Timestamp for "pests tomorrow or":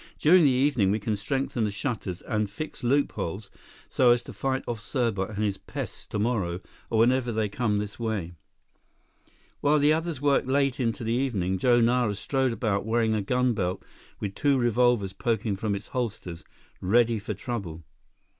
5.59-6.97